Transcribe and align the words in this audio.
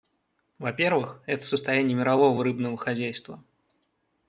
Во-первых, 0.57 1.21
это 1.27 1.45
состояние 1.45 1.93
мирового 1.95 2.43
рыбного 2.43 2.75
хозяйства. 2.75 3.43